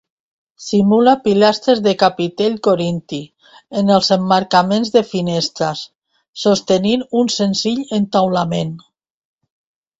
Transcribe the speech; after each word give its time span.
Simula 0.67 1.11
pilastres 1.25 1.81
de 1.87 1.93
capitell 2.03 2.55
corinti 2.69 3.19
en 3.83 3.93
els 3.97 4.11
emmarcaments 4.17 4.93
de 4.97 5.05
finestres, 5.13 5.85
sostenint 6.47 7.07
un 7.23 7.33
senzill 7.39 7.87
entaulament. 8.03 8.77